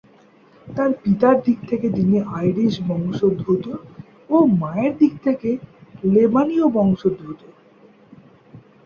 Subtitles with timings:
[0.67, 3.65] তার পিতার দিক থেকে তিনি আইরিশ বংশোদ্ভূত
[4.29, 5.49] ও মায়ের দিক থেকে
[6.05, 7.39] লেবানীয় বংশোদ্ভূত।